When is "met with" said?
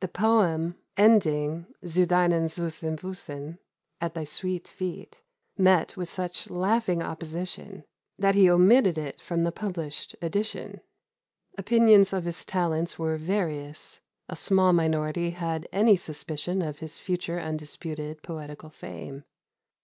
5.56-6.08